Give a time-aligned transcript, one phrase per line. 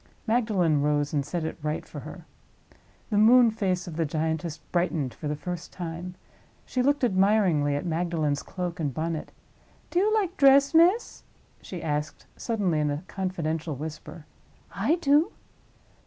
[0.25, 2.25] Magdalen rose, and set it right for her.
[3.11, 6.15] The moon face of the giantess brightened for the first time.
[6.65, 9.31] She looked admiringly at Magdalen's cloak and bonnet.
[9.91, 11.21] "Do you like dress, miss?"
[11.61, 14.25] she asked, suddenly, in a confidential whisper.
[14.73, 15.33] "I do."